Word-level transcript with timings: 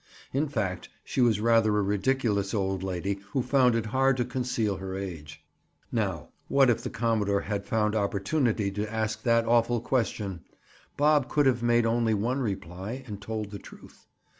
In 0.33 0.47
fact, 0.47 0.89
she 1.03 1.21
was 1.21 1.39
rather 1.39 1.77
a 1.77 1.81
ridiculous 1.83 2.55
old 2.55 2.81
lady 2.81 3.19
who 3.33 3.43
found 3.43 3.75
it 3.75 3.85
hard 3.85 4.17
to 4.17 4.25
conceal 4.25 4.77
her 4.77 4.97
age. 4.97 5.45
Now 5.91 6.29
what 6.47 6.71
if 6.71 6.81
the 6.81 6.89
commodore 6.89 7.41
had 7.41 7.67
found 7.67 7.95
opportunity 7.95 8.71
to 8.71 8.91
ask 8.91 9.21
that 9.21 9.45
awful 9.45 9.79
question? 9.79 10.41
Bob 10.97 11.29
could 11.29 11.45
have 11.45 11.61
made 11.61 11.85
only 11.85 12.15
one 12.15 12.39
reply 12.39 13.03
and 13.05 13.21
told 13.21 13.51
the 13.51 13.59
truth. 13.59 14.07